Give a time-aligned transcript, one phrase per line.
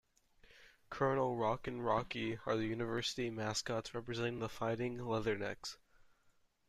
[0.89, 5.75] Colonel Rock and Rocky, are the University mascots representing "The Fighting Leathernecks".